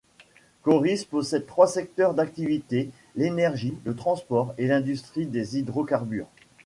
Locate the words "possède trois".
1.05-1.67